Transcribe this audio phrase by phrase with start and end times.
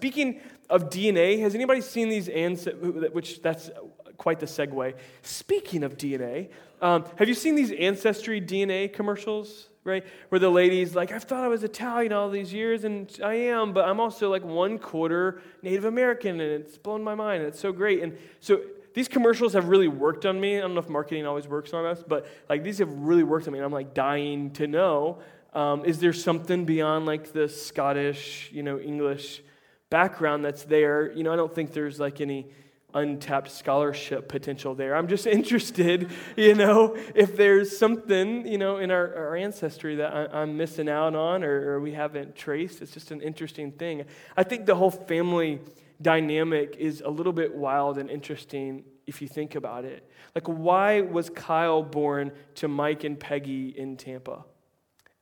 [0.00, 3.70] Speaking of DNA, has anybody seen these ancestors, which that's
[4.16, 4.94] quite the segue.
[5.20, 6.48] Speaking of DNA,
[6.80, 9.68] um, have you seen these Ancestry DNA commercials?
[9.82, 10.06] Right?
[10.30, 13.74] Where the lady's like, I've thought I was Italian all these years, and I am,
[13.74, 17.60] but I'm also like one quarter Native American, and it's blown my mind, and it's
[17.60, 18.02] so great.
[18.02, 18.60] And so
[18.94, 20.56] these commercials have really worked on me.
[20.58, 23.46] I don't know if marketing always works on us, but like these have really worked
[23.48, 23.58] on me.
[23.58, 25.18] And I'm like dying to know
[25.52, 29.42] um, is there something beyond like the Scottish, you know, English
[29.90, 31.12] background that's there?
[31.12, 32.46] You know, I don't think there's like any
[32.94, 34.96] untapped scholarship potential there.
[34.96, 40.12] I'm just interested, you know, if there's something, you know, in our, our ancestry that
[40.12, 42.82] I, am missing out on or, or we haven't traced.
[42.82, 44.04] It's just an interesting thing.
[44.36, 45.60] I think the whole family
[46.00, 50.08] dynamic is a little bit wild and interesting if you think about it.
[50.34, 54.44] Like, why was Kyle born to Mike and Peggy in Tampa?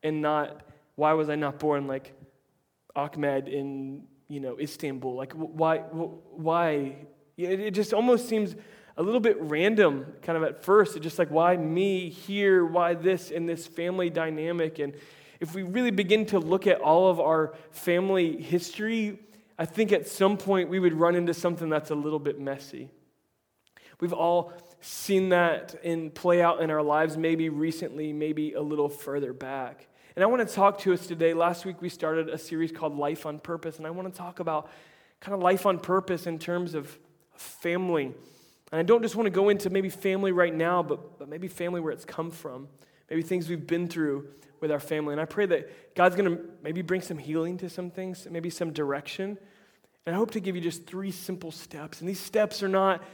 [0.03, 0.63] And not,
[0.95, 2.13] why was I not born like
[2.95, 5.15] Ahmed in, you know, Istanbul?
[5.15, 8.57] Like, why, why it just almost seems
[8.97, 10.97] a little bit random, kind of at first.
[10.97, 12.65] It's just like, why me here?
[12.67, 14.81] Why this in this family dynamic?
[14.81, 14.95] And
[15.41, 19.21] if we really begin to look at all of our family history,
[19.59, 22.91] I think at some point we would run into something that's a little bit messy.
[24.01, 28.89] We've all seen that in play out in our lives, maybe recently, maybe a little
[28.89, 29.88] further back.
[30.19, 31.33] And I want to talk to us today.
[31.33, 34.41] Last week we started a series called Life on Purpose, and I want to talk
[34.41, 34.69] about
[35.21, 36.99] kind of life on purpose in terms of
[37.37, 38.07] family.
[38.73, 41.47] And I don't just want to go into maybe family right now, but, but maybe
[41.47, 42.67] family where it's come from,
[43.09, 44.27] maybe things we've been through
[44.61, 45.13] with our family.
[45.13, 48.51] And I pray that God's going to maybe bring some healing to some things, maybe
[48.51, 49.39] some direction.
[50.05, 52.01] And I hope to give you just three simple steps.
[52.01, 53.05] And these steps are not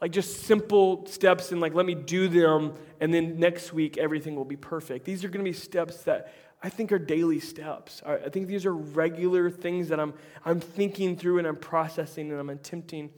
[0.00, 4.34] like just simple steps and like let me do them and then next week everything
[4.34, 5.04] will be perfect.
[5.04, 8.02] These are going to be steps that I think are daily steps.
[8.06, 12.38] I think these are regular things that I'm, I'm thinking through and I'm processing and
[12.38, 13.10] I'm attempting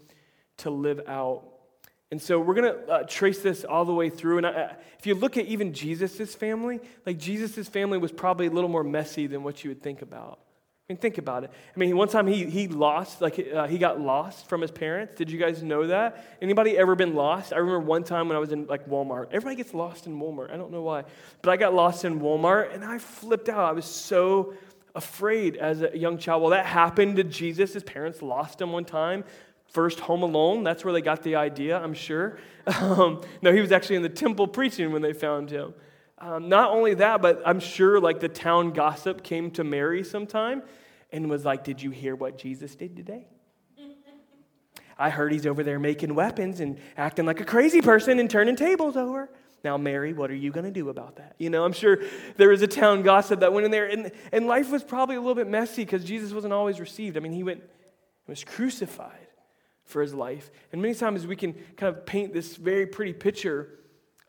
[0.59, 1.45] to live out.
[2.11, 4.39] And so we're going to uh, trace this all the way through.
[4.39, 8.51] And I, if you look at even Jesus' family, like Jesus' family was probably a
[8.51, 10.39] little more messy than what you would think about.
[10.87, 11.51] I mean, think about it.
[11.75, 15.15] I mean, one time he, he lost, like uh, he got lost from his parents.
[15.17, 16.23] Did you guys know that?
[16.43, 17.55] Anybody ever been lost?
[17.55, 19.29] I remember one time when I was in like Walmart.
[19.33, 20.53] Everybody gets lost in Walmart.
[20.53, 21.05] I don't know why.
[21.41, 23.61] But I got lost in Walmart and I flipped out.
[23.61, 24.53] I was so
[24.95, 26.43] afraid as a young child.
[26.43, 27.73] Well, that happened to Jesus.
[27.73, 29.25] His parents lost him one time.
[29.69, 32.39] First, Home Alone, that's where they got the idea, I'm sure.
[32.67, 35.75] Um, no, he was actually in the temple preaching when they found him.
[36.19, 40.63] Um, not only that, but I'm sure like the town gossip came to Mary sometime
[41.11, 43.27] and was like, Did you hear what Jesus did today?
[44.97, 48.57] I heard he's over there making weapons and acting like a crazy person and turning
[48.57, 49.29] tables over.
[49.65, 51.35] Now, Mary, what are you going to do about that?
[51.39, 51.99] You know, I'm sure
[52.37, 55.21] there was a town gossip that went in there, and, and life was probably a
[55.21, 57.17] little bit messy because Jesus wasn't always received.
[57.17, 57.63] I mean, he went,
[58.27, 59.27] was crucified
[59.85, 60.51] for his life.
[60.71, 63.71] And many times we can kind of paint this very pretty picture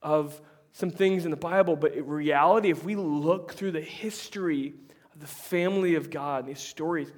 [0.01, 0.41] of
[0.75, 4.73] some things in the Bible, but in reality, if we look through the history
[5.13, 7.13] of the family of God these stories,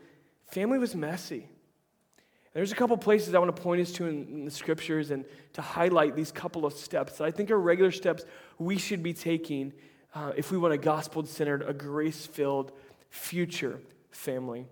[0.46, 1.40] family was messy.
[1.40, 5.10] And there's a couple places I want to point us to in, in the scriptures
[5.10, 8.26] and to highlight these couple of steps that I think are regular steps
[8.60, 9.74] we should be taking
[10.14, 12.72] uh, if we want a gospel centered, a grace filled
[13.10, 13.80] future
[14.12, 14.68] family.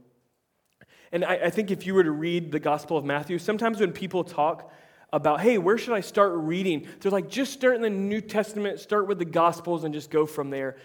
[1.11, 3.93] And I, I think if you were to read the Gospel of Matthew, sometimes when
[3.93, 4.71] people talk
[5.13, 6.87] about, hey, where should I start reading?
[6.99, 10.25] They're like, just start in the New Testament, start with the Gospels, and just go
[10.25, 10.77] from there.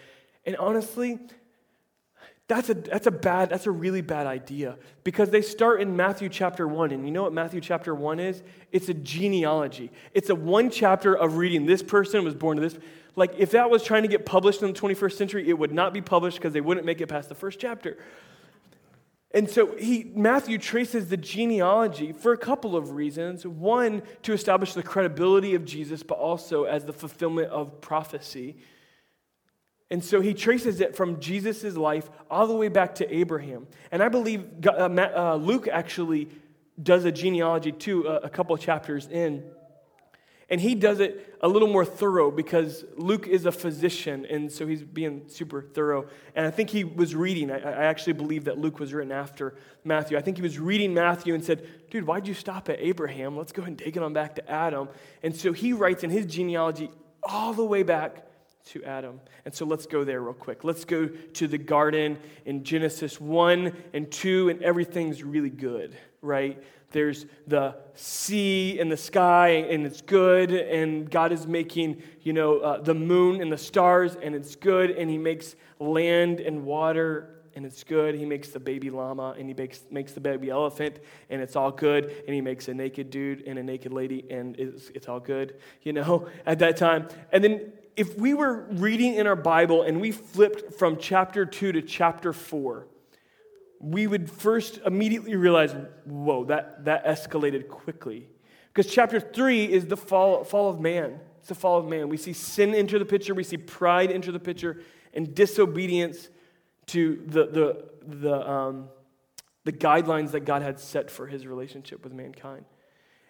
[0.45, 1.19] And honestly,
[2.47, 6.27] that's a, that's a bad, that's a really bad idea because they start in Matthew
[6.27, 6.91] chapter 1.
[6.91, 8.43] And you know what Matthew chapter 1 is?
[8.71, 9.89] It's a genealogy.
[10.13, 12.77] It's a one chapter of reading this person was born to this.
[13.15, 15.93] Like, if that was trying to get published in the 21st century, it would not
[15.93, 17.97] be published because they wouldn't make it past the first chapter.
[19.33, 23.47] And so he, Matthew traces the genealogy for a couple of reasons.
[23.47, 28.57] One, to establish the credibility of Jesus, but also as the fulfillment of prophecy.
[29.89, 33.67] And so he traces it from Jesus' life all the way back to Abraham.
[33.91, 36.29] And I believe uh, uh, Luke actually
[36.81, 39.43] does a genealogy too, a couple chapters in.
[40.51, 44.67] And he does it a little more thorough because Luke is a physician, and so
[44.67, 46.07] he's being super thorough.
[46.35, 49.55] And I think he was reading, I, actually believe that Luke was written after
[49.85, 50.17] Matthew.
[50.17, 53.37] I think he was reading Matthew and said, Dude, why'd you stop at Abraham?
[53.37, 54.89] Let's go and take it on back to Adam.
[55.23, 56.91] And so he writes in his genealogy
[57.23, 58.27] all the way back
[58.65, 59.21] to Adam.
[59.45, 60.65] And so let's go there real quick.
[60.65, 66.61] Let's go to the garden in Genesis 1 and 2, and everything's really good, right?
[66.91, 70.51] There's the sea and the sky, and it's good.
[70.51, 74.91] And God is making, you know, uh, the moon and the stars, and it's good.
[74.91, 78.15] And He makes land and water, and it's good.
[78.15, 80.99] He makes the baby llama and he makes, makes the baby elephant
[81.29, 82.05] and it's all good.
[82.25, 85.57] And he makes a naked dude and a naked lady and it's, it's all good,
[85.81, 87.07] you know, at that time.
[87.31, 91.73] And then if we were reading in our Bible and we flipped from chapter 2
[91.73, 92.87] to chapter 4,
[93.81, 95.75] we would first immediately realize,
[96.05, 98.29] whoa, that, that escalated quickly.
[98.67, 101.19] Because chapter 3 is the fall, fall of man.
[101.39, 102.07] It's the fall of man.
[102.07, 104.83] We see sin enter the picture, we see pride enter the picture,
[105.13, 106.29] and disobedience
[106.87, 108.89] to the, the, the, um,
[109.63, 112.65] the guidelines that God had set for his relationship with mankind.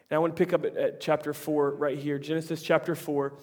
[0.10, 3.34] And I want to pick up at, at chapter 4 right here Genesis chapter 4.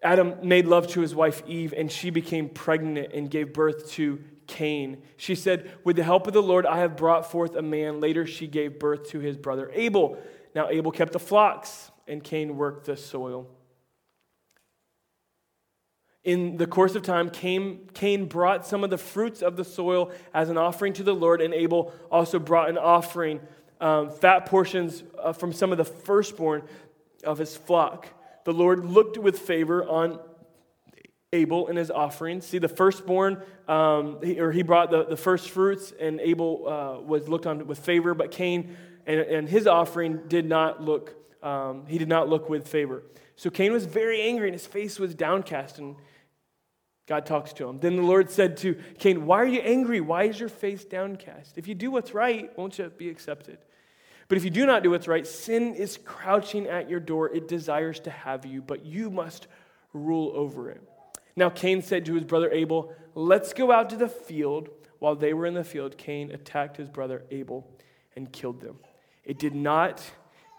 [0.00, 4.22] Adam made love to his wife Eve, and she became pregnant and gave birth to
[4.48, 5.02] Cain.
[5.16, 8.00] She said, With the help of the Lord, I have brought forth a man.
[8.00, 10.18] Later, she gave birth to his brother Abel.
[10.54, 13.46] Now, Abel kept the flocks, and Cain worked the soil.
[16.24, 20.10] In the course of time, Cain, Cain brought some of the fruits of the soil
[20.34, 23.40] as an offering to the Lord, and Abel also brought an offering,
[23.80, 26.62] um, fat portions uh, from some of the firstborn
[27.22, 28.08] of his flock.
[28.44, 30.18] The Lord looked with favor on
[31.32, 32.46] Abel and his offerings.
[32.46, 37.00] See, the firstborn, um, he, or he brought the, the first fruits, and Abel uh,
[37.02, 38.76] was looked on with favor, but Cain
[39.06, 43.02] and, and his offering did not look, um, he did not look with favor.
[43.36, 45.96] So Cain was very angry, and his face was downcast, and
[47.06, 47.78] God talks to him.
[47.78, 50.00] Then the Lord said to Cain, Why are you angry?
[50.00, 51.58] Why is your face downcast?
[51.58, 53.58] If you do what's right, won't you be accepted?
[54.28, 57.34] But if you do not do what's right, sin is crouching at your door.
[57.34, 59.46] It desires to have you, but you must
[59.94, 60.82] rule over it.
[61.38, 64.70] Now Cain said to his brother Abel, Let's go out to the field.
[64.98, 67.70] While they were in the field, Cain attacked his brother Abel
[68.16, 68.80] and killed them.
[69.24, 70.02] It did not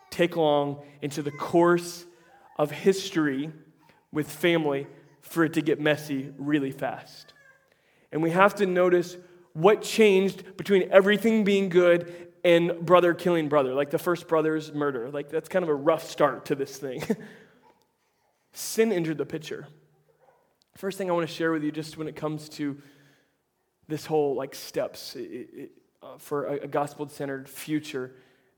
[0.10, 2.06] take long into the course
[2.58, 3.52] of history
[4.14, 4.88] with family
[5.22, 7.34] for it to get messy really fast.
[8.14, 9.18] And we have to notice
[9.52, 15.10] what changed between everything being good and brother killing brother, like the first brother's murder.
[15.10, 17.04] Like that's kind of a rough start to this thing.
[18.54, 19.68] Sin entered the picture.
[20.80, 22.78] First thing I want to share with you, just when it comes to
[23.90, 25.72] this whole like steps it, it,
[26.02, 28.16] uh, for a, a gospel-centered future,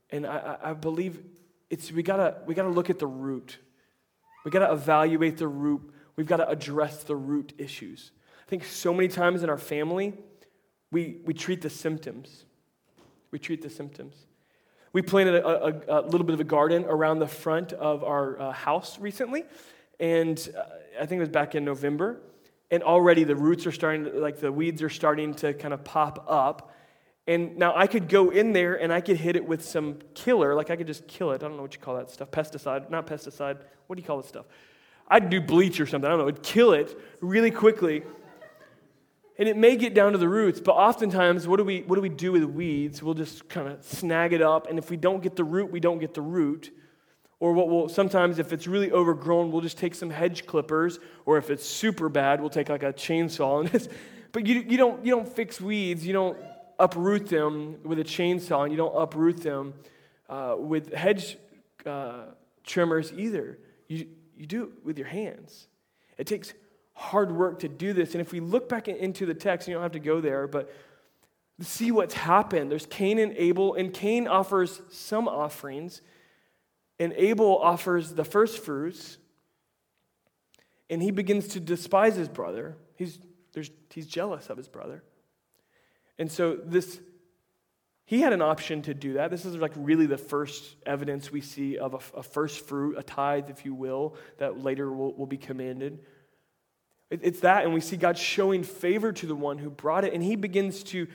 [0.08, 1.20] and I, I believe
[1.68, 3.58] it's we gotta we gotta look at the root.
[4.44, 5.82] We gotta evaluate the root.
[6.14, 8.12] We've got to address the root issues.
[8.46, 10.14] I think so many times in our family,
[10.92, 12.44] we, we treat the symptoms.
[13.32, 14.14] We treat the symptoms.
[14.92, 18.38] We planted a, a, a little bit of a garden around the front of our
[18.40, 19.44] uh, house recently,
[20.02, 20.62] and uh,
[21.00, 22.20] I think it was back in November.
[22.72, 25.84] And already the roots are starting, to, like the weeds are starting to kind of
[25.84, 26.74] pop up.
[27.26, 30.54] And now I could go in there and I could hit it with some killer,
[30.54, 31.36] like I could just kill it.
[31.36, 32.30] I don't know what you call that stuff.
[32.32, 33.58] Pesticide, not pesticide.
[33.86, 34.46] What do you call this stuff?
[35.06, 36.06] I'd do bleach or something.
[36.06, 36.28] I don't know.
[36.28, 38.02] It'd kill it really quickly.
[39.38, 42.02] And it may get down to the roots, but oftentimes, what do we, what do,
[42.02, 43.02] we do with weeds?
[43.02, 44.68] We'll just kind of snag it up.
[44.68, 46.70] And if we don't get the root, we don't get the root.
[47.42, 51.00] Or what we'll sometimes, if it's really overgrown, we'll just take some hedge clippers.
[51.26, 53.62] Or if it's super bad, we'll take like a chainsaw.
[53.62, 53.90] And just,
[54.30, 56.06] but you, you, don't, you don't fix weeds.
[56.06, 56.38] You don't
[56.78, 59.74] uproot them with a chainsaw, and you don't uproot them
[60.28, 61.36] uh, with hedge
[61.84, 62.26] uh,
[62.62, 63.58] trimmers either.
[63.88, 64.06] You,
[64.36, 65.66] you do it with your hands.
[66.18, 66.54] It takes
[66.92, 68.12] hard work to do this.
[68.12, 70.72] And if we look back into the text, you don't have to go there, but
[71.60, 72.70] see what's happened.
[72.70, 76.02] There's Cain and Abel, and Cain offers some offerings
[77.02, 79.18] and Abel offers the first fruits,
[80.88, 82.76] and he begins to despise his brother.
[82.94, 83.18] He's,
[83.90, 85.02] he's jealous of his brother.
[86.16, 87.00] And so this
[88.04, 89.32] he had an option to do that.
[89.32, 93.02] This is like really the first evidence we see of a, a first fruit, a
[93.02, 95.98] tithe, if you will, that later will, will be commanded.
[97.10, 100.12] It, it's that, and we see God showing favor to the one who brought it,
[100.12, 101.08] and he begins to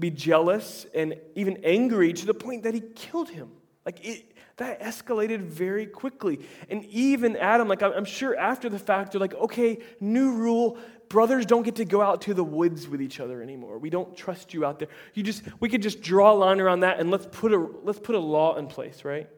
[0.00, 3.50] be jealous and even angry to the point that he killed him.
[3.86, 6.40] Like it, that escalated very quickly.
[6.68, 10.78] And even Adam, like I'm sure after the fact, they're like, okay, new rule.
[11.08, 13.78] Brothers don't get to go out to the woods with each other anymore.
[13.78, 14.88] We don't trust you out there.
[15.14, 17.98] You just we could just draw a line around that and let's put a let's
[17.98, 19.28] put a law in place, right?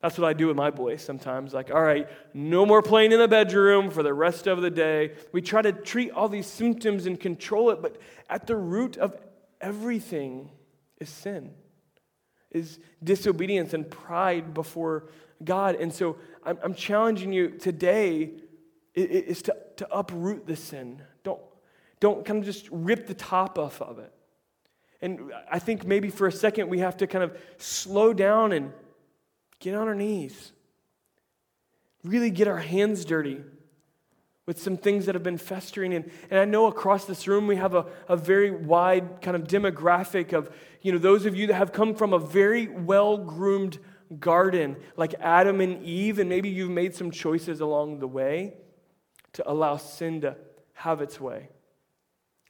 [0.00, 1.54] That's what I do with my boys sometimes.
[1.54, 5.12] Like, all right, no more playing in the bedroom for the rest of the day.
[5.32, 7.96] We try to treat all these symptoms and control it, but
[8.28, 9.16] at the root of
[9.62, 10.50] everything
[11.00, 11.54] is sin
[12.54, 15.08] is disobedience and pride before
[15.44, 15.74] God.
[15.74, 18.30] And so I'm, I'm challenging you today
[18.94, 21.02] is to, to uproot the sin.
[21.24, 21.40] Don't,
[22.00, 24.12] don't kind of just rip the top off of it.
[25.02, 28.72] And I think maybe for a second we have to kind of slow down and
[29.58, 30.52] get on our knees.
[32.04, 33.42] Really get our hands dirty.
[34.46, 35.94] With some things that have been festering.
[35.94, 39.44] And, and I know across this room we have a, a very wide kind of
[39.44, 43.78] demographic of, you know, those of you that have come from a very well groomed
[44.18, 48.54] garden like Adam and Eve, and maybe you've made some choices along the way
[49.32, 50.36] to allow sin to
[50.74, 51.48] have its way.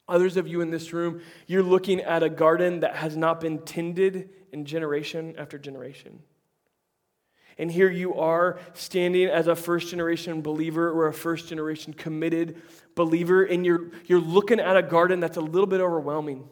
[0.08, 3.60] Others of you in this room, you're looking at a garden that has not been
[3.60, 6.20] tended in generation after generation.
[7.58, 12.60] And here you are standing as a first generation believer or a first generation committed
[12.94, 16.48] believer, and you're, you're looking at a garden that's a little bit overwhelming.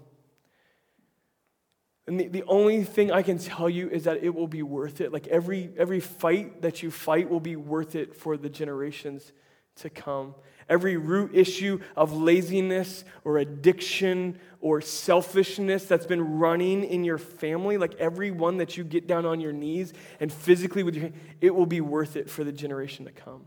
[2.06, 5.00] And the, the only thing I can tell you is that it will be worth
[5.00, 5.12] it.
[5.12, 9.32] Like every, every fight that you fight will be worth it for the generations
[9.76, 10.34] to come.
[10.68, 17.76] Every root issue of laziness or addiction or selfishness that's been running in your family,
[17.76, 21.54] like every one that you get down on your knees and physically with your it
[21.54, 23.46] will be worth it for the generation to come.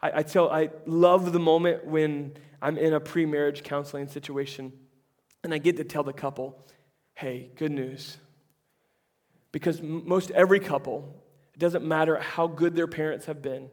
[0.00, 4.72] I, I tell, I love the moment when I'm in a pre marriage counseling situation
[5.44, 6.64] and I get to tell the couple,
[7.14, 8.16] hey, good news.
[9.50, 11.22] Because most every couple,
[11.54, 13.68] it doesn't matter how good their parents have been,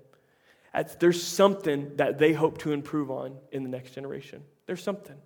[1.00, 4.44] there's something that they hope to improve on in the next generation.
[4.66, 5.18] There's something.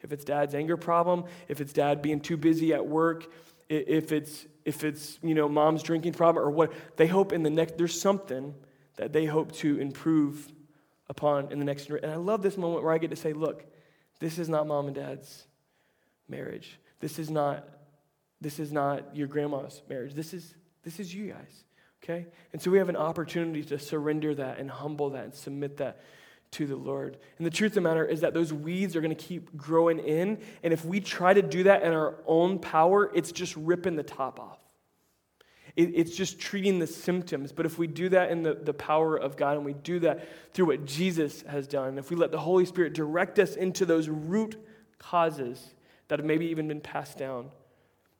[0.00, 3.32] If it's dad's anger problem, if it's dad being too busy at work,
[3.68, 7.50] if it's if it's you know mom's drinking problem or what, they hope in the
[7.50, 8.54] next there's something
[8.96, 10.52] that they hope to improve
[11.08, 12.10] upon in the next generation.
[12.10, 13.64] And I love this moment where I get to say, look,
[14.18, 15.46] this is not mom and dad's
[16.28, 16.78] marriage.
[17.00, 17.68] This is not
[18.40, 20.14] this is not your grandma's marriage.
[20.14, 20.54] This is
[20.84, 21.64] this is you guys.
[22.02, 22.26] Okay?
[22.52, 26.00] And so we have an opportunity to surrender that and humble that and submit that
[26.52, 27.16] to the Lord.
[27.38, 29.98] And the truth of the matter is that those weeds are going to keep growing
[29.98, 30.38] in.
[30.62, 34.02] And if we try to do that in our own power, it's just ripping the
[34.02, 34.58] top off.
[35.76, 37.52] It, it's just treating the symptoms.
[37.52, 40.28] But if we do that in the, the power of God and we do that
[40.52, 43.86] through what Jesus has done, and if we let the Holy Spirit direct us into
[43.86, 44.56] those root
[44.98, 45.74] causes
[46.08, 47.50] that have maybe even been passed down,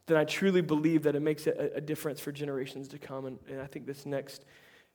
[0.07, 3.27] then I truly believe that it makes a, a difference for generations to come.
[3.27, 4.45] And, and I think this next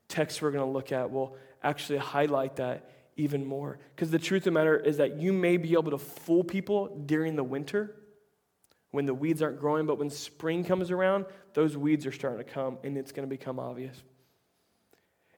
[0.10, 3.80] text we're going to look at will actually highlight that even more.
[3.96, 6.88] Because the truth of the matter is that you may be able to fool people
[7.06, 7.96] during the winter
[8.92, 12.52] when the weeds aren't growing, but when spring comes around, those weeds are starting to
[12.52, 14.02] come and it's going to become obvious.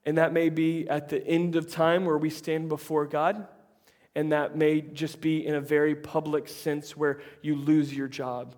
[0.05, 3.47] And that may be at the end of time where we stand before God.
[4.15, 8.55] And that may just be in a very public sense where you lose your job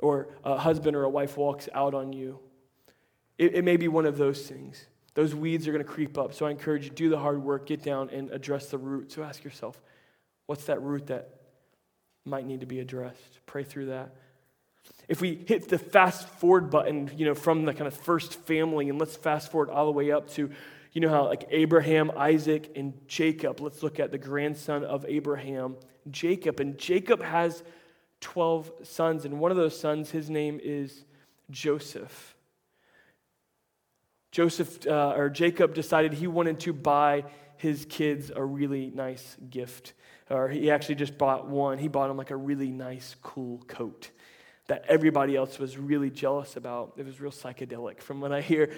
[0.00, 2.38] or a husband or a wife walks out on you.
[3.36, 4.86] It, it may be one of those things.
[5.14, 6.34] Those weeds are going to creep up.
[6.34, 9.10] So I encourage you, do the hard work, get down and address the root.
[9.12, 9.80] So ask yourself,
[10.46, 11.30] what's that root that
[12.24, 13.40] might need to be addressed?
[13.46, 14.14] Pray through that.
[15.08, 18.88] If we hit the fast forward button, you know, from the kind of first family,
[18.88, 20.50] and let's fast forward all the way up to,
[20.92, 23.60] you know, how like Abraham, Isaac, and Jacob.
[23.60, 25.76] Let's look at the grandson of Abraham,
[26.10, 26.60] Jacob.
[26.60, 27.62] And Jacob has
[28.20, 31.04] 12 sons, and one of those sons, his name is
[31.50, 32.36] Joseph.
[34.30, 37.24] Joseph uh, or Jacob decided he wanted to buy
[37.56, 39.94] his kids a really nice gift.
[40.30, 41.78] Or he actually just bought one.
[41.78, 44.10] He bought him like a really nice, cool coat
[44.66, 46.92] that everybody else was really jealous about.
[46.98, 48.70] It was real psychedelic from what I hear.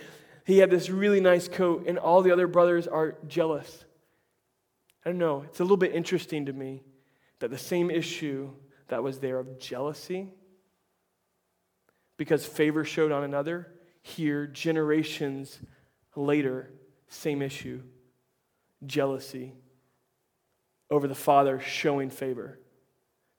[0.45, 3.85] He had this really nice coat, and all the other brothers are jealous.
[5.05, 5.43] I don't know.
[5.43, 6.83] It's a little bit interesting to me
[7.41, 8.51] that the same issue
[8.91, 10.29] that was there of jealousy
[12.17, 13.73] because favor showed on another.
[14.03, 15.59] Here, generations
[16.15, 16.71] later,
[17.09, 17.83] same issue
[18.87, 19.53] jealousy
[20.91, 22.59] over the father showing favor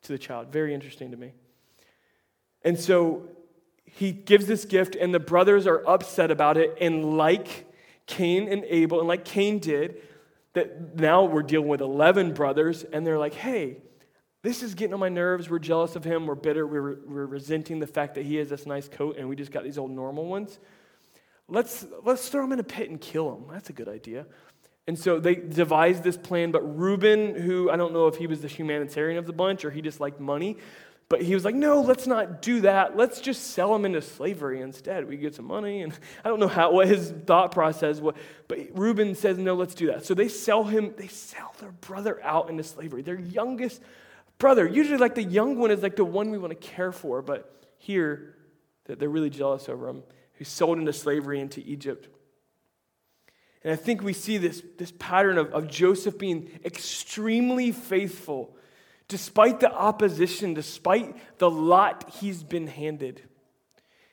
[0.03, 0.51] to the child.
[0.51, 1.34] Very interesting to me.
[2.63, 3.27] And so
[3.84, 6.77] he gives this gift, and the brothers are upset about it.
[6.79, 7.72] And like
[8.05, 10.01] Cain and Abel, and like Cain did,
[10.53, 13.77] that now we're dealing with 11 brothers, and they're like, hey,
[14.43, 15.50] this is getting on my nerves.
[15.50, 16.25] We're jealous of him.
[16.25, 16.65] We're bitter.
[16.65, 19.63] We're, we're resenting the fact that he has this nice coat and we just got
[19.63, 20.60] these old normal ones.
[21.48, 23.43] Let's, let's throw him in a pit and kill him.
[23.51, 24.25] That's a good idea.
[24.88, 28.41] And so they devised this plan, but Reuben, who I don't know if he was
[28.41, 30.57] the humanitarian of the bunch or he just liked money,
[31.07, 32.95] but he was like, no, let's not do that.
[32.95, 35.07] Let's just sell him into slavery instead.
[35.07, 35.83] We get some money.
[35.83, 35.93] And
[36.25, 38.15] I don't know how, what his thought process was,
[38.48, 40.05] but Reuben says, no, let's do that.
[40.05, 43.81] So they sell him, they sell their brother out into slavery, their youngest
[44.41, 44.67] brother.
[44.67, 47.65] Usually, like the young one is like the one we want to care for, but
[47.77, 48.36] here,
[48.86, 52.10] they're really jealous over him, who's sold into slavery into Egypt.
[53.63, 58.57] And I think we see this, this pattern of, of Joseph being extremely faithful
[59.07, 63.21] despite the opposition, despite the lot he's been handed.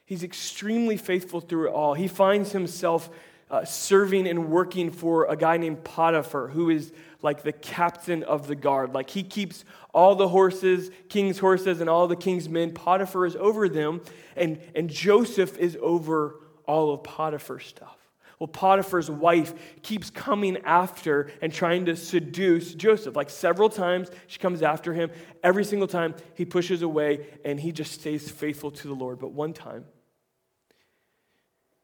[0.04, 1.94] He's extremely faithful through it all.
[1.94, 3.08] He finds himself
[3.50, 8.46] uh, serving and working for a guy named Potiphar, who is like the captain of
[8.46, 8.94] the guard.
[8.94, 12.72] Like he keeps all the horses, king's horses, and all the king's men.
[12.72, 14.02] Potiphar is over them,
[14.36, 17.96] and, and Joseph is over all of Potiphar's stuff.
[18.38, 19.52] Well, Potiphar's wife
[19.82, 23.16] keeps coming after and trying to seduce Joseph.
[23.16, 25.10] Like several times, she comes after him.
[25.42, 29.18] Every single time, he pushes away and he just stays faithful to the Lord.
[29.18, 29.86] But one time,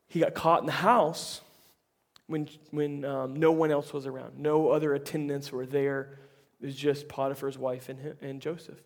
[0.07, 1.41] he got caught in the house
[2.35, 4.41] when, when um, no one else was around.
[4.41, 6.19] No other attendants were there.
[6.61, 8.83] It was just Potiphar's wife and, him, and Joseph.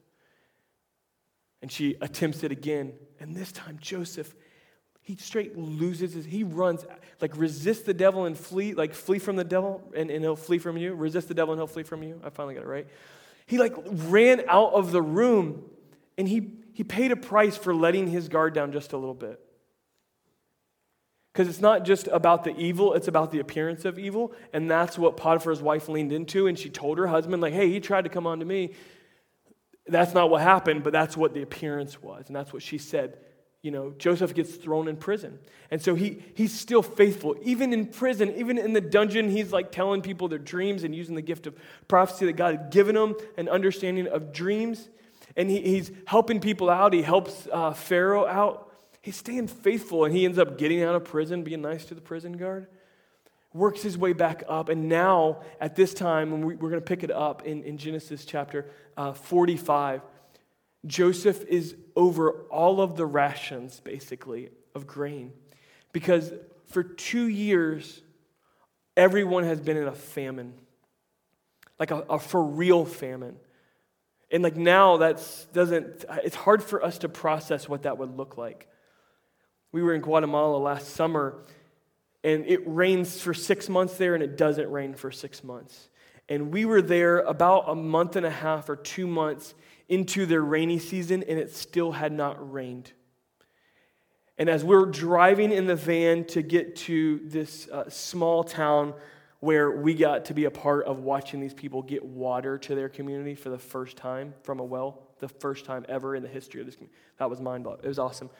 [1.62, 2.92] And she attempts it again.
[3.18, 4.34] And this time, Joseph,
[5.00, 6.84] he straight loses his, he runs,
[7.22, 10.58] like resist the devil and flee, like flee from the devil and, and he'll flee
[10.58, 10.94] from you.
[10.94, 12.20] Resist the devil and he'll flee from you.
[12.22, 12.86] I finally got it right.
[13.46, 15.64] He like ran out of the room
[16.18, 19.40] and he, he paid a price for letting his guard down just a little bit.
[21.38, 24.32] Because it's not just about the evil, it's about the appearance of evil.
[24.52, 26.48] And that's what Potiphar's wife leaned into.
[26.48, 28.72] And she told her husband, like, hey, he tried to come on to me.
[29.86, 32.24] That's not what happened, but that's what the appearance was.
[32.26, 33.18] And that's what she said.
[33.62, 35.38] You know, Joseph gets thrown in prison.
[35.70, 37.36] And so he, he's still faithful.
[37.42, 41.14] Even in prison, even in the dungeon, he's like telling people their dreams and using
[41.14, 41.54] the gift of
[41.86, 44.88] prophecy that God had given him, an understanding of dreams.
[45.36, 46.92] And he, he's helping people out.
[46.92, 48.67] He helps uh, Pharaoh out
[49.08, 52.00] He's staying faithful and he ends up getting out of prison, being nice to the
[52.02, 52.66] prison guard,
[53.54, 54.68] works his way back up.
[54.68, 58.26] And now, at this time, we, are going to pick it up in, in Genesis
[58.26, 58.66] chapter
[58.98, 60.02] uh, 45,
[60.84, 65.32] Joseph is over all of the rations, basically, of grain.
[65.92, 66.30] Because
[66.66, 68.02] for two years,
[68.94, 70.52] everyone has been in a famine,
[71.78, 73.36] like a, a for real famine.
[74.30, 78.36] And like now, that's doesn't, it's hard for us to process what that would look
[78.36, 78.68] like.
[79.72, 81.44] We were in Guatemala last summer,
[82.24, 85.88] and it rains for six months there, and it doesn't rain for six months.
[86.28, 89.54] And we were there about a month and a half or two months
[89.88, 92.92] into their rainy season, and it still had not rained.
[94.36, 98.94] And as we are driving in the van to get to this uh, small town
[99.40, 102.88] where we got to be a part of watching these people get water to their
[102.88, 106.60] community for the first time from a well, the first time ever in the history
[106.60, 106.98] of this community.
[107.18, 107.80] That was mind blowing.
[107.82, 108.30] It was awesome.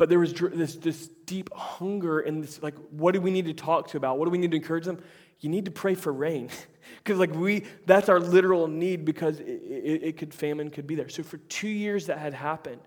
[0.00, 3.52] But there was this, this deep hunger and this, like, what do we need to
[3.52, 4.18] talk to about?
[4.18, 4.98] What do we need to encourage them?
[5.40, 6.48] You need to pray for rain.
[7.04, 10.96] Because, like, we, that's our literal need because it, it, it could, famine could be
[10.96, 11.08] there.
[11.08, 12.80] So, for two years that had happened.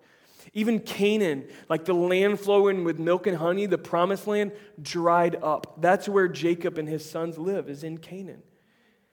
[0.53, 5.79] Even Canaan, like the land flowing with milk and honey, the promised land, dried up.
[5.79, 8.43] That's where Jacob and his sons live, is in Canaan.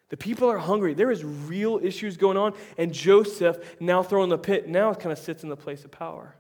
[0.09, 0.95] The people are hungry.
[0.95, 2.55] There is real issues going on.
[2.77, 5.93] And Joseph, now thrown in the pit, now kind of sits in the place of
[5.93, 6.35] power.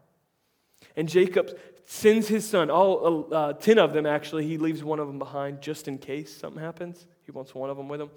[1.00, 4.46] And Jacob sends his son, all uh, 10 of them actually.
[4.46, 7.06] He leaves one of them behind just in case something happens.
[7.24, 8.10] He wants one of them with him.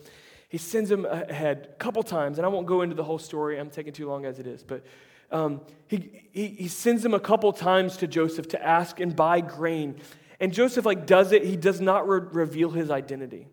[0.50, 3.58] He sends him ahead a couple times, and I won't go into the whole story.
[3.58, 4.64] I'm taking too long as it is.
[4.64, 4.84] But
[5.32, 9.40] um, he, he, he sends him a couple times to Joseph to ask and buy
[9.40, 9.96] grain.
[10.42, 11.46] And Joseph like does it.
[11.46, 13.48] He does not re- reveal his identity.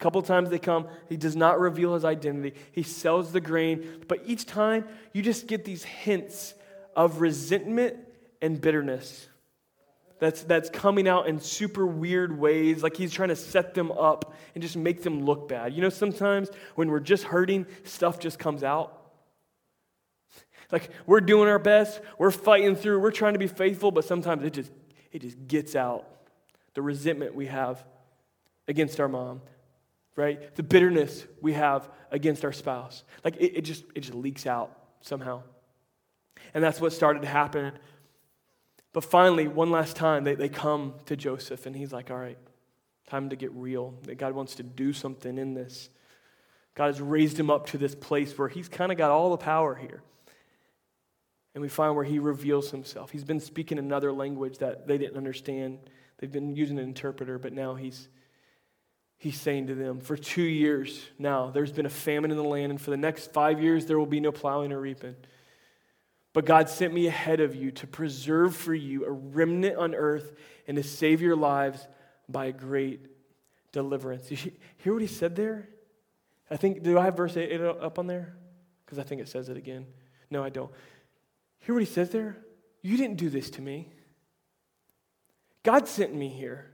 [0.00, 2.54] A couple times they come, he does not reveal his identity.
[2.72, 6.54] He sells the grain, but each time you just get these hints
[6.96, 7.98] of resentment
[8.44, 9.28] and bitterness
[10.24, 14.34] that's, that's coming out in super weird ways, like he's trying to set them up
[14.54, 15.74] and just make them look bad.
[15.74, 19.00] You know, sometimes when we're just hurting, stuff just comes out.
[20.72, 24.44] Like we're doing our best, we're fighting through, we're trying to be faithful, but sometimes
[24.44, 24.72] it just
[25.12, 26.06] it just gets out.
[26.72, 27.84] The resentment we have
[28.66, 29.42] against our mom,
[30.16, 30.54] right?
[30.56, 33.04] The bitterness we have against our spouse.
[33.24, 35.42] Like it, it just it just leaks out somehow.
[36.54, 37.72] And that's what started to happen.
[38.94, 42.38] But finally, one last time, they, they come to Joseph, and he's like, All right,
[43.08, 43.92] time to get real.
[44.04, 45.90] That God wants to do something in this.
[46.74, 49.36] God has raised him up to this place where he's kind of got all the
[49.36, 50.02] power here.
[51.54, 53.10] And we find where he reveals himself.
[53.10, 55.78] He's been speaking another language that they didn't understand.
[56.18, 58.08] They've been using an interpreter, but now he's
[59.18, 62.70] he's saying to them, For two years now, there's been a famine in the land,
[62.70, 65.16] and for the next five years, there will be no plowing or reaping.
[66.34, 70.34] But God sent me ahead of you to preserve for you a remnant on earth
[70.66, 71.86] and to save your lives
[72.28, 73.06] by a great
[73.72, 74.30] deliverance.
[74.30, 74.36] You
[74.78, 75.68] hear what he said there?
[76.50, 78.36] I think, do I have verse 8 up on there?
[78.84, 79.86] Because I think it says it again.
[80.28, 80.70] No, I don't.
[81.60, 82.36] Hear what he says there?
[82.82, 83.90] You didn't do this to me.
[85.62, 86.73] God sent me here.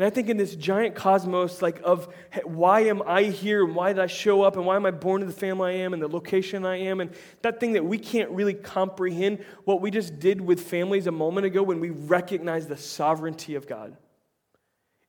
[0.00, 2.08] And I think in this giant cosmos, like of
[2.44, 5.20] why am I here and why did I show up and why am I born
[5.20, 7.10] to the family I am and the location I am and
[7.42, 11.44] that thing that we can't really comprehend, what we just did with families a moment
[11.44, 13.94] ago when we recognize the sovereignty of God.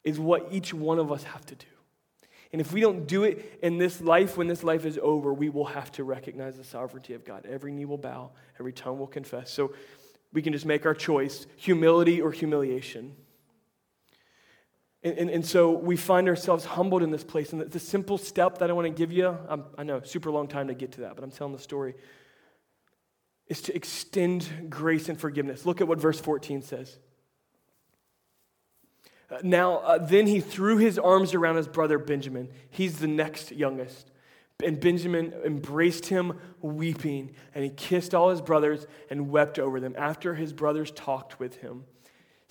[0.04, 1.68] is what each one of us have to do.
[2.52, 5.48] And if we don't do it in this life, when this life is over, we
[5.48, 7.46] will have to recognize the sovereignty of God.
[7.46, 9.54] Every knee will bow, every tongue will confess.
[9.54, 9.74] So
[10.34, 13.16] we can just make our choice humility or humiliation.
[15.04, 17.54] And, and, and, so we find ourselves humbled in this place.
[17.54, 20.30] And the, the simple step that I want to give you, I'm, I know, super
[20.30, 21.96] long time to get to that, but I'm telling the story,
[23.48, 25.66] is to extend grace and forgiveness.
[25.66, 27.00] Look at what verse 14 says.
[29.32, 32.50] Uh, now, uh, then he threw his arms around his brother Benjamin.
[32.70, 34.12] He's the next youngest.
[34.64, 39.96] And Benjamin embraced him, weeping, and he kissed all his brothers and wept over them
[39.98, 41.86] after his brothers talked with him.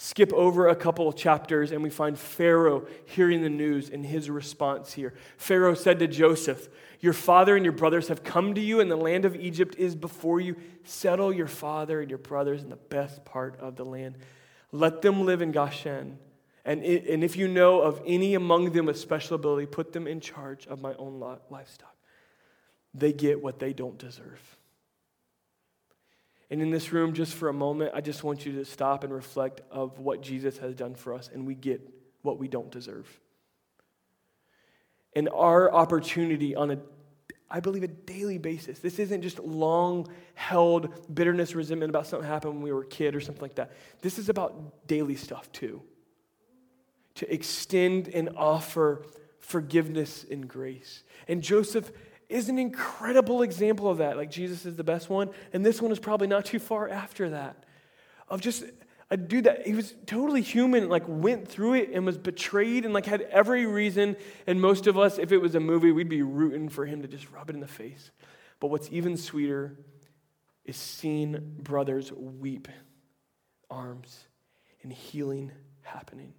[0.02, 4.30] Skip over a couple of chapters, and we find Pharaoh hearing the news and his
[4.30, 5.12] response here.
[5.36, 8.96] Pharaoh said to Joseph, Your father and your brothers have come to you, and the
[8.96, 10.56] land of Egypt is before you.
[10.84, 14.16] Settle your father and your brothers in the best part of the land.
[14.72, 16.18] Let them live in Goshen.
[16.64, 20.20] And, and if you know of any among them with special ability, put them in
[20.20, 21.94] charge of my own livestock.
[22.94, 24.56] They get what they don't deserve.
[26.50, 29.12] And in this room, just for a moment, I just want you to stop and
[29.12, 31.80] reflect of what Jesus has done for us, and we get
[32.22, 33.08] what we don't deserve.
[35.14, 36.78] And our opportunity on a,
[37.48, 38.80] I believe, a daily basis.
[38.80, 43.14] This isn't just long held bitterness, resentment about something happened when we were a kid
[43.14, 43.72] or something like that.
[44.02, 45.82] This is about daily stuff too.
[47.16, 49.04] To extend and offer
[49.38, 51.02] forgiveness and grace.
[51.26, 51.90] And Joseph
[52.30, 54.16] is an incredible example of that.
[54.16, 57.30] Like Jesus is the best one, and this one is probably not too far after
[57.30, 57.64] that.
[58.28, 58.64] Of just
[59.10, 62.94] a dude that he was totally human, like went through it and was betrayed and
[62.94, 64.16] like had every reason.
[64.46, 67.08] And most of us, if it was a movie, we'd be rooting for him to
[67.08, 68.12] just rub it in the face.
[68.60, 69.76] But what's even sweeter
[70.64, 72.68] is seeing brothers weep,
[73.68, 74.24] arms,
[74.82, 75.50] and healing
[75.82, 76.32] happening.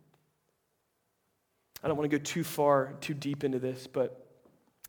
[1.83, 4.30] I don't want to go too far, too deep into this, but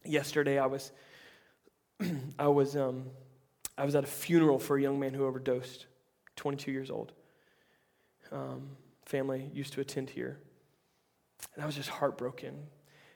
[0.04, 0.92] yesterday I was
[2.38, 3.06] I was um,
[3.76, 5.86] I was at a funeral for a young man who overdosed,
[6.36, 7.12] 22 years old.
[8.30, 8.70] Um,
[9.04, 10.38] family used to attend here,
[11.54, 12.66] and I was just heartbroken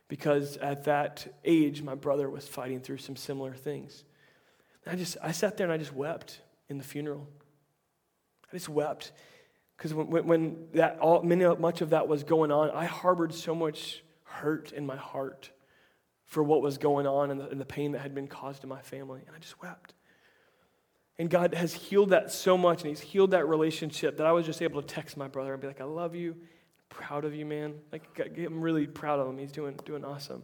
[0.09, 4.05] because at that age my brother was fighting through some similar things.
[4.85, 7.29] And I just I sat there and I just wept in the funeral.
[8.53, 9.13] I just wept
[9.77, 13.55] because when, when that all many, much of that was going on, I harbored so
[13.55, 15.51] much hurt in my heart
[16.27, 18.67] for what was going on and the, and the pain that had been caused to
[18.67, 19.23] my family.
[19.27, 19.95] And I just wept.
[21.19, 24.45] And God has healed that so much, and He's healed that relationship that I was
[24.45, 26.37] just able to text my brother and be like, I love you,
[26.91, 27.75] proud of you, man.
[27.91, 28.05] Like,
[28.37, 29.39] I'm really proud of him.
[29.39, 30.43] He's doing, doing awesome.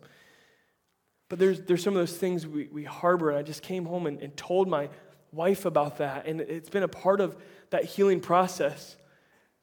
[1.29, 4.07] But there's, there's some of those things we, we harbor, and I just came home
[4.07, 4.89] and, and told my
[5.33, 6.27] wife about that.
[6.27, 7.37] And it's been a part of
[7.71, 8.97] that healing process.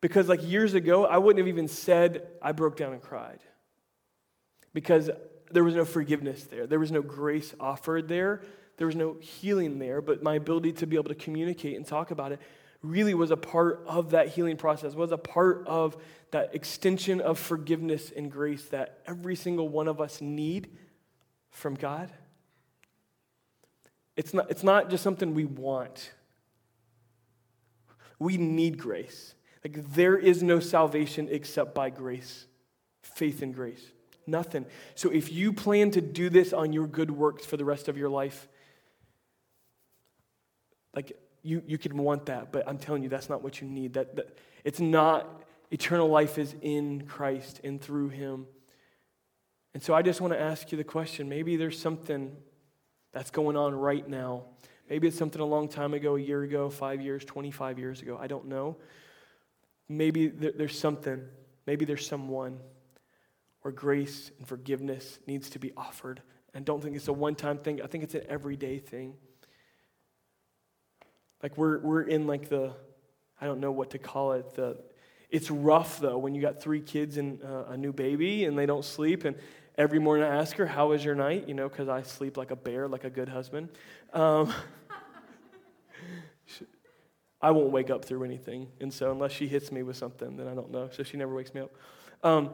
[0.02, 3.40] Because, like, years ago, I wouldn't have even said I broke down and cried.
[4.74, 5.10] Because
[5.52, 6.68] there was no forgiveness there.
[6.68, 8.42] There was no grace offered there.
[8.78, 10.02] There was no healing there.
[10.02, 12.40] But my ability to be able to communicate and talk about it
[12.82, 15.98] really was a part of that healing process, was a part of
[16.32, 20.70] that extension of forgiveness and grace that every single one of us need
[21.50, 22.10] from God.
[24.16, 26.12] It's not, it's not just something we want.
[28.18, 29.34] We need grace.
[29.64, 32.46] Like there is no salvation except by grace,
[33.02, 33.92] faith in grace.
[34.30, 34.66] Nothing.
[34.96, 37.98] So if you plan to do this on your good works for the rest of
[37.98, 38.48] your life,
[40.96, 43.94] like you, you can want that, but I'm telling you, that's not what you need.
[43.94, 48.48] That, that it's not eternal life is in Christ and through Him.
[49.74, 52.36] And so I just want to ask you the question maybe there's something
[53.14, 54.46] that's going on right now.
[54.90, 58.18] Maybe it's something a long time ago, a year ago, five years, 25 years ago.
[58.20, 58.78] I don't know.
[59.88, 61.24] Maybe there's something.
[61.68, 62.60] Maybe there's someone
[63.62, 66.22] where grace and forgiveness needs to be offered.
[66.54, 69.14] And don't think it's a one time thing, I think it's an everyday thing.
[71.44, 72.74] Like we're, we're in like the,
[73.40, 74.78] I don't know what to call it, the,
[75.30, 78.66] it's rough though when you got three kids and uh, a new baby and they
[78.66, 79.26] don't sleep.
[79.26, 79.36] And
[79.78, 81.48] every morning I ask her, How was your night?
[81.48, 83.70] You know, because I sleep like a bear, like a good husband.
[84.14, 84.54] Um,
[87.42, 88.68] I won't wake up through anything.
[88.82, 90.90] And so, unless she hits me with something, then I don't know.
[90.92, 91.72] So, she never wakes me up.
[92.22, 92.50] Um,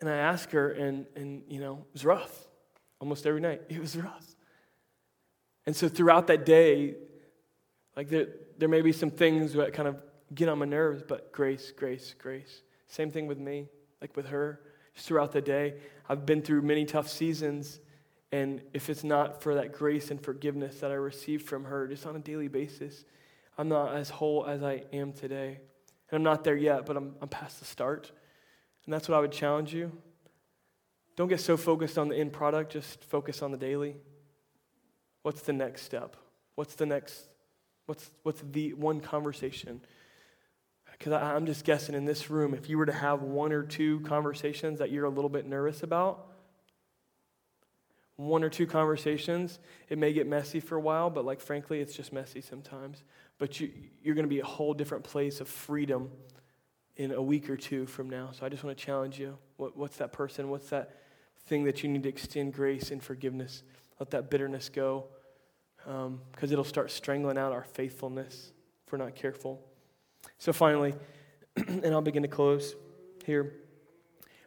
[0.00, 2.46] and I asked her, and, and you know, it was rough.
[3.00, 4.26] Almost every night, it was rough.
[5.66, 6.96] And so throughout that day,
[7.96, 10.02] like there, there may be some things that kind of
[10.34, 12.62] get on my nerves, but grace, grace, grace.
[12.88, 13.68] Same thing with me,
[14.00, 14.60] like with her.
[14.94, 15.74] Just throughout the day,
[16.08, 17.80] I've been through many tough seasons,
[18.32, 22.06] and if it's not for that grace and forgiveness that I received from her just
[22.06, 23.04] on a daily basis,
[23.58, 25.60] I'm not as whole as I am today.
[26.10, 28.12] And I'm not there yet, but I'm, I'm past the start.
[28.90, 29.92] And that's what I would challenge you.
[31.14, 33.94] Don't get so focused on the end product, just focus on the daily.
[35.22, 36.16] What's the next step?
[36.56, 37.28] What's the next,
[37.86, 39.80] what's, what's the one conversation?
[40.90, 44.00] Because I'm just guessing in this room, if you were to have one or two
[44.00, 46.26] conversations that you're a little bit nervous about,
[48.16, 51.94] one or two conversations, it may get messy for a while, but like frankly, it's
[51.94, 53.04] just messy sometimes.
[53.38, 53.70] But you,
[54.02, 56.10] you're going to be a whole different place of freedom
[57.00, 58.28] in a week or two from now.
[58.32, 59.38] So I just want to challenge you.
[59.56, 60.50] What, what's that person?
[60.50, 61.00] What's that
[61.46, 63.62] thing that you need to extend grace and forgiveness?
[63.98, 65.06] Let that bitterness go
[65.78, 68.52] because um, it'll start strangling out our faithfulness
[68.86, 69.62] if we're not careful.
[70.36, 70.92] So finally,
[71.56, 72.74] and I'll begin to close
[73.24, 73.54] here.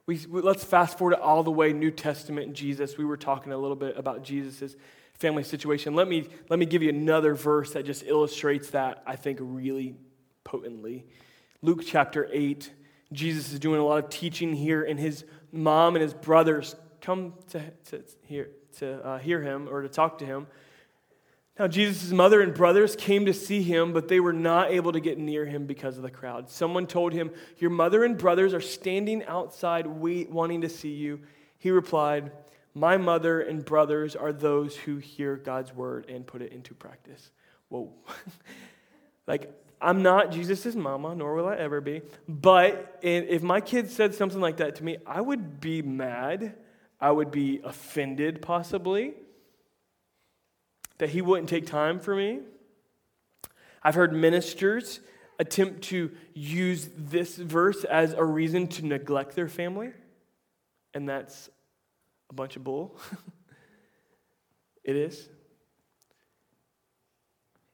[0.06, 3.00] We, let's fast forward all the way New Testament Jesus.
[3.00, 4.76] We were talking a little bit about Jesus'
[5.16, 5.96] family situation.
[5.96, 9.96] Let me, let me give you another verse that just illustrates that, I think, really
[10.44, 11.08] potently.
[11.64, 12.74] Luke chapter 8,
[13.14, 15.24] Jesus is doing a lot of teaching here, and his
[15.54, 18.50] mom and his brothers come to, to, hear,
[18.80, 20.46] to uh, hear him or to talk to him.
[21.58, 25.00] Now, Jesus' mother and brothers came to see him, but they were not able to
[25.00, 26.50] get near him because of the crowd.
[26.50, 31.22] Someone told him, Your mother and brothers are standing outside wait, wanting to see you.
[31.60, 32.34] He replied,
[32.74, 37.32] My mother and brothers are those who hear God's word and put it into practice.
[37.70, 37.94] Whoa.
[39.28, 39.50] like,
[39.84, 42.02] I'm not Jesus' mama, nor will I ever be.
[42.28, 46.56] But if my kid said something like that to me, I would be mad.
[47.02, 49.14] I would be offended, possibly
[51.00, 52.40] that he wouldn't take time for me.
[53.84, 55.02] I've heard ministers
[55.38, 59.92] attempt to use this verse as a reason to neglect their family,
[60.94, 61.50] and that's
[62.30, 62.98] a bunch of bull.
[64.84, 65.28] it is.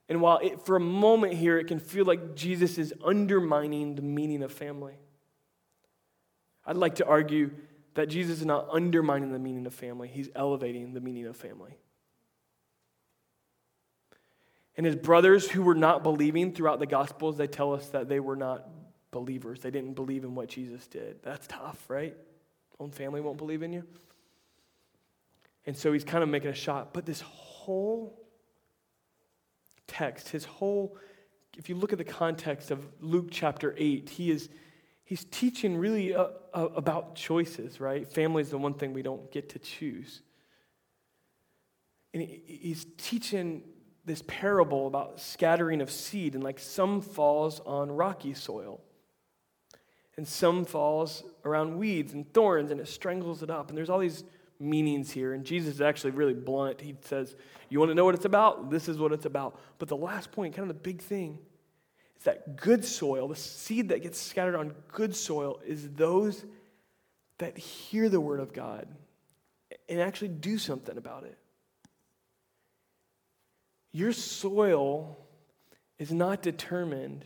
[0.10, 4.02] And while it, for a moment here it can feel like Jesus is undermining the
[4.02, 4.96] meaning of family,
[6.66, 7.52] I'd like to argue
[7.94, 11.78] that Jesus is not undermining the meaning of family, he's elevating the meaning of family.
[14.76, 18.20] And his brothers who were not believing throughout the Gospels, they tell us that they
[18.20, 18.68] were not
[19.12, 19.60] believers.
[19.60, 21.22] They didn't believe in what Jesus did.
[21.22, 22.16] That's tough, right?
[22.80, 23.84] Own family won't believe in you.
[25.66, 26.94] And so he's kind of making a shot.
[26.94, 28.18] But this whole
[29.90, 30.96] text, his whole,
[31.58, 34.48] if you look at the context of Luke chapter 8, he is
[35.04, 38.08] he's teaching really uh, uh, about choices, right?
[38.08, 40.22] Family is the one thing we don't get to choose.
[42.14, 43.64] And he's teaching
[44.06, 48.82] this parable about scattering of seed, and like some falls on rocky soil,
[50.16, 53.70] and some falls around weeds and thorns, and it strangles it up.
[53.70, 54.24] And there's all these
[54.60, 55.34] meanings here.
[55.34, 56.82] And Jesus is actually really blunt.
[56.82, 57.36] He says,
[57.70, 58.70] You want to know what it's about?
[58.70, 59.60] This is what it's about.
[59.78, 61.40] But the last point, kind of the big thing,
[62.18, 66.46] is that good soil, the seed that gets scattered on good soil, is those
[67.38, 68.88] that hear the word of God
[69.88, 71.38] and actually do something about it.
[73.92, 75.18] Your soil
[75.98, 77.26] is not determined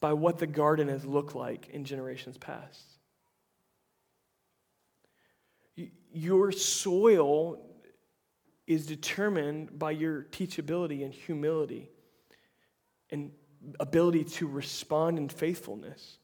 [0.00, 2.97] by what the garden has looked like in generations past.
[6.12, 7.60] Your soil
[8.66, 11.90] is determined by your teachability and humility
[13.10, 13.32] and
[13.80, 16.18] ability to respond in faithfulness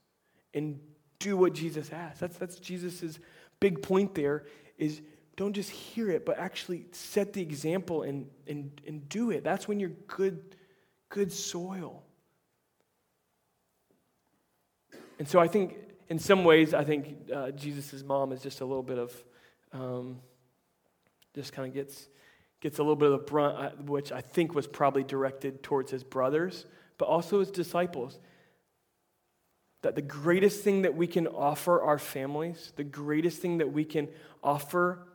[0.53, 0.79] and
[1.19, 2.21] do what Jesus asks.
[2.21, 3.19] That's, that's Jesus'
[3.61, 4.45] big point there
[4.79, 5.01] is
[5.37, 9.43] don't just hear it, but actually set the example and, and, and do it.
[9.43, 10.57] That's when you're good,
[11.09, 12.05] good soil.
[15.19, 15.77] And so I think,
[16.09, 19.13] in some ways, I think uh, Jesus' mom is just a little bit of,
[19.75, 20.21] um,
[21.35, 22.09] just kind of gets,
[22.61, 25.91] gets a little bit of the brunt, uh, which I think was probably directed towards
[25.91, 26.65] his brothers,
[26.97, 28.19] but also his disciples.
[29.83, 33.85] That the greatest thing that we can offer our families, the greatest thing that we
[33.85, 34.09] can
[34.43, 35.07] offer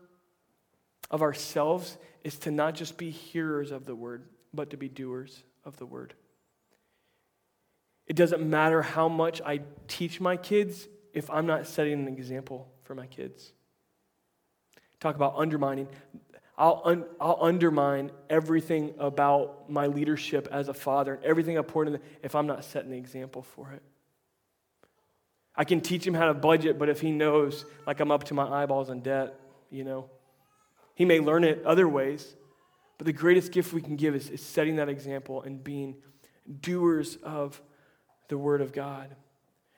[1.10, 5.44] of ourselves is to not just be hearers of the word, but to be doers
[5.64, 6.14] of the word.
[8.06, 12.68] It doesn't matter how much I teach my kids if I'm not setting an example
[12.82, 13.54] for my kids.
[15.00, 15.88] Talk about undermining.
[16.58, 21.86] I'll, un- I'll undermine everything about my leadership as a father and everything I pour
[21.86, 23.82] into if I'm not setting the example for it.
[25.56, 28.34] I can teach him how to budget, but if he knows, like I'm up to
[28.34, 30.10] my eyeballs in debt, you know,
[30.96, 32.36] he may learn it other ways,
[32.98, 35.96] but the greatest gift we can give is, is setting that example and being
[36.62, 37.62] doers of
[38.28, 39.16] the Word of God.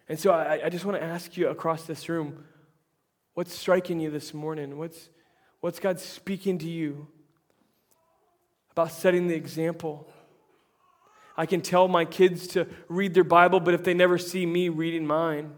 [0.09, 2.43] And so I, I just want to ask you across this room
[3.33, 4.77] what's striking you this morning?
[4.77, 5.09] What's,
[5.61, 7.07] what's God speaking to you
[8.71, 10.07] about setting the example?
[11.37, 14.69] I can tell my kids to read their Bible, but if they never see me
[14.69, 15.53] reading mine,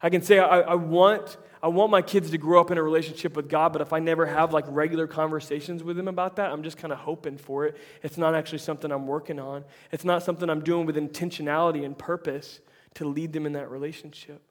[0.00, 2.82] I can say, I, I, want, I want my kids to grow up in a
[2.82, 6.50] relationship with God, but if I never have like regular conversations with them about that,
[6.50, 7.76] I'm just kind of hoping for it.
[8.02, 9.64] It's not actually something I'm working on.
[9.92, 12.60] It's not something I'm doing with intentionality and purpose
[12.94, 14.42] to lead them in that relationship.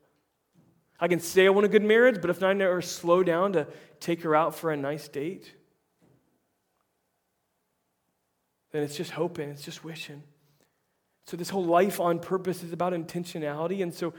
[1.00, 3.68] I can say I want a good marriage, but if I never slow down to
[4.00, 5.54] take her out for a nice date,
[8.72, 10.24] then it's just hoping, it's just wishing.
[11.26, 13.82] So, this whole life on purpose is about intentionality.
[13.82, 14.14] And so,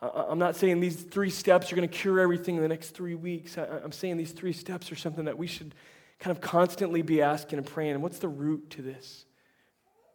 [0.00, 3.14] I'm not saying these three steps are going to cure everything in the next three
[3.14, 3.56] weeks.
[3.56, 5.74] I'm saying these three steps are something that we should
[6.18, 8.00] kind of constantly be asking and praying.
[8.00, 9.24] What's the root to this?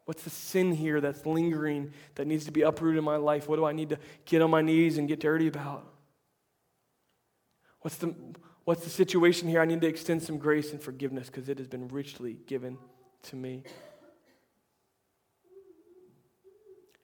[0.09, 3.47] What's the sin here that's lingering that needs to be uprooted in my life?
[3.47, 5.85] What do I need to get on my knees and get dirty about?
[7.81, 8.15] What's the,
[8.63, 9.61] what's the situation here?
[9.61, 12.79] I need to extend some grace and forgiveness because it has been richly given
[13.21, 13.61] to me.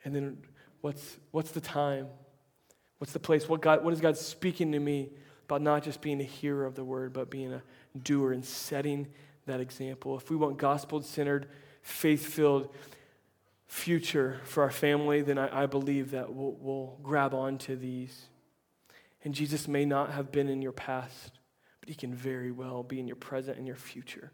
[0.03, 0.37] And then
[0.81, 2.07] what's, what's the time?
[2.97, 3.47] What's the place?
[3.47, 5.11] What, God, what is God speaking to me
[5.43, 7.61] about not just being a hearer of the word, but being a
[8.01, 9.05] doer and setting
[9.45, 10.17] that example?
[10.17, 11.45] If we want gospel centered,
[11.85, 12.73] faith filled
[13.67, 18.25] future for our family, then I, I believe that we'll, we'll grab onto these.
[19.23, 21.39] And Jesus may not have been in your past,
[21.79, 24.31] but he can very well be in your present and your future.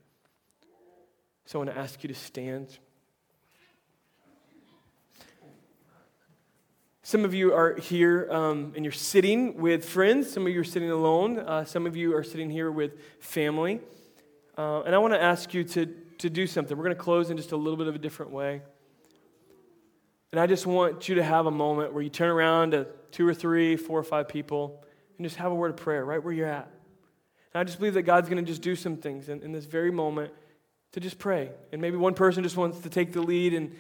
[1.46, 2.78] So I want to ask you to stand.
[7.04, 10.32] Some of you are here um, and you're sitting with friends.
[10.32, 11.40] Some of you are sitting alone.
[11.40, 13.82] Uh, some of you are sitting here with family.
[14.58, 16.76] Uh, and I want to ask you to, to do something.
[16.78, 18.62] We're going to close in just a little bit of a different way.
[20.32, 23.28] And I just want you to have a moment where you turn around to two
[23.28, 24.84] or three, four or five people
[25.18, 26.70] and just have a word of prayer right where you're at.
[27.54, 29.66] And I just believe that God's going to just do some things in, in this
[29.66, 30.32] very moment
[30.94, 31.52] to just pray.
[31.72, 33.76] And maybe one person just wants to take the lead and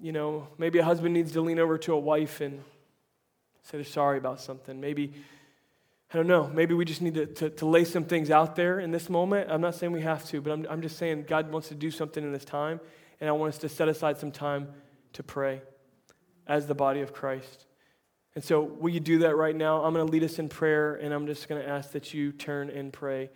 [0.00, 2.62] you know, maybe a husband needs to lean over to a wife and
[3.62, 4.78] say they're sorry about something.
[4.80, 5.14] Maybe,
[6.12, 8.78] I don't know, maybe we just need to, to, to, lay some things out there
[8.78, 9.50] in this moment.
[9.50, 11.90] I'm not saying we have to, but I'm, I'm just saying God wants to do
[11.90, 12.80] something in this time,
[13.20, 14.68] and I want us to set aside some time
[15.14, 15.62] to pray
[16.46, 17.66] as the body of Christ.
[18.36, 19.82] And so, will you do that right now?
[19.82, 22.32] I'm going to lead us in prayer, and I'm just going to ask that you
[22.32, 23.30] turn and pray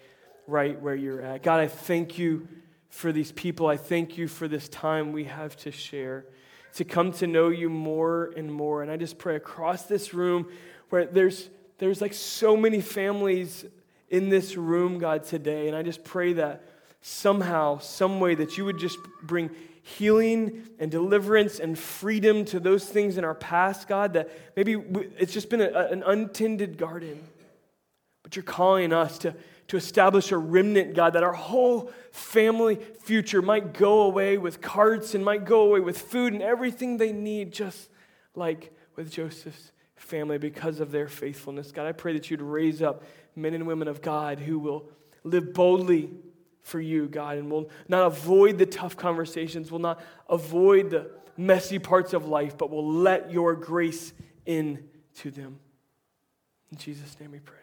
[0.46, 1.42] right where you're at.
[1.42, 2.46] God, I thank you
[2.90, 3.66] for these people.
[3.66, 6.26] I thank you for this time we have to share
[6.74, 8.82] to come to know you more and more.
[8.82, 10.48] And I just pray across this room
[10.90, 11.48] where there's,
[11.80, 13.64] there's like so many families
[14.10, 15.66] in this room, God, today.
[15.66, 16.62] And I just pray that
[17.00, 19.50] somehow, some way, that you would just bring
[19.82, 24.76] healing and deliverance and freedom to those things in our past, God, that maybe
[25.18, 27.22] it's just been a, an untended garden.
[28.22, 29.34] But you're calling us to,
[29.68, 35.14] to establish a remnant, God, that our whole family future might go away with carts
[35.14, 37.88] and might go away with food and everything they need, just
[38.34, 41.72] like with Joseph's family because of their faithfulness.
[41.72, 43.04] God, I pray that you'd raise up
[43.36, 44.88] men and women of God who will
[45.22, 46.10] live boldly
[46.62, 51.78] for you, God, and will not avoid the tough conversations, will not avoid the messy
[51.78, 54.12] parts of life, but will let your grace
[54.46, 55.58] in to them.
[56.72, 57.56] In Jesus' name we pray.